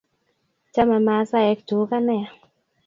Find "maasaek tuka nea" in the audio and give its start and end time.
1.05-2.29